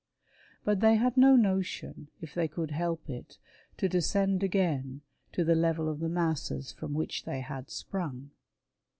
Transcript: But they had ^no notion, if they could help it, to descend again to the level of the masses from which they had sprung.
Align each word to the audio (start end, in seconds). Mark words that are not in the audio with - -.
But 0.63 0.79
they 0.79 0.95
had 0.95 1.13
^no 1.13 1.39
notion, 1.39 2.07
if 2.21 2.33
they 2.33 2.47
could 2.47 2.71
help 2.71 3.07
it, 3.07 3.37
to 3.77 3.87
descend 3.87 4.41
again 4.41 5.01
to 5.31 5.43
the 5.43 5.53
level 5.53 5.87
of 5.87 5.99
the 5.99 6.09
masses 6.09 6.71
from 6.71 6.95
which 6.95 7.25
they 7.25 7.41
had 7.41 7.69
sprung. 7.69 8.31